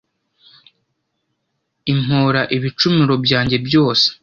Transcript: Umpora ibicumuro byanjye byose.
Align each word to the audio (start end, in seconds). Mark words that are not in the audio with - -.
Umpora 1.93 2.41
ibicumuro 2.57 3.13
byanjye 3.25 3.57
byose. 3.67 4.07